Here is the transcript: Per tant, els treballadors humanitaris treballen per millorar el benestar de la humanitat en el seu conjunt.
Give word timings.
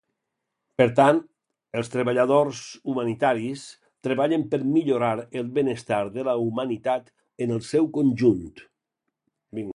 Per 0.81 0.85
tant, 0.99 1.19
els 1.81 1.91
treballadors 1.95 2.61
humanitaris 2.93 3.65
treballen 4.09 4.47
per 4.55 4.61
millorar 4.69 5.13
el 5.43 5.53
benestar 5.59 6.01
de 6.17 6.27
la 6.31 6.37
humanitat 6.47 7.15
en 7.47 7.55
el 7.59 7.65
seu 7.75 7.89
conjunt. 8.01 8.45